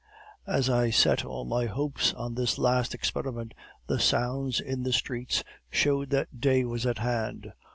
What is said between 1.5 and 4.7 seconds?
hopes on this last experiment, the sounds